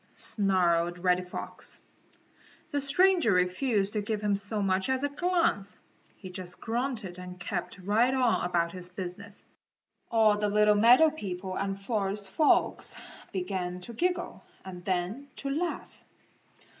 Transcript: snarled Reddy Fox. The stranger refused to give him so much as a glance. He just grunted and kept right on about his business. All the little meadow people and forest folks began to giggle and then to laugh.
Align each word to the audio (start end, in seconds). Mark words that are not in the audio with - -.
snarled 0.15 0.97
Reddy 0.97 1.21
Fox. 1.21 1.79
The 2.71 2.81
stranger 2.81 3.31
refused 3.33 3.93
to 3.93 4.01
give 4.01 4.19
him 4.21 4.33
so 4.33 4.63
much 4.63 4.89
as 4.89 5.03
a 5.03 5.09
glance. 5.09 5.77
He 6.17 6.31
just 6.31 6.59
grunted 6.59 7.19
and 7.19 7.39
kept 7.39 7.77
right 7.77 8.11
on 8.11 8.43
about 8.43 8.71
his 8.71 8.89
business. 8.89 9.45
All 10.09 10.39
the 10.39 10.49
little 10.49 10.73
meadow 10.73 11.11
people 11.11 11.55
and 11.55 11.79
forest 11.79 12.27
folks 12.29 12.95
began 13.31 13.79
to 13.81 13.93
giggle 13.93 14.43
and 14.65 14.83
then 14.85 15.27
to 15.35 15.51
laugh. 15.51 16.03